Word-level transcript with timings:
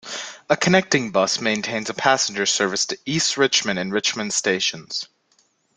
A 0.49 0.57
connecting 0.57 1.11
bus 1.11 1.39
maintains 1.39 1.87
a 1.91 1.93
passenger 1.93 2.47
service 2.47 2.87
to 2.87 2.97
East 3.05 3.37
Richmond 3.37 3.77
and 3.77 3.93
Richmond 3.93 4.33
stations. 4.33 5.07